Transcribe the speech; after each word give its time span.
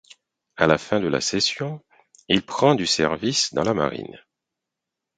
À 0.57 0.65
la 0.65 0.79
fin 0.79 0.99
de 0.99 1.07
la 1.07 1.21
session, 1.21 1.79
il 2.27 2.41
prend 2.43 2.73
du 2.73 2.87
service 2.87 3.53
dans 3.53 3.61
la 3.61 3.75
marine. 3.75 4.17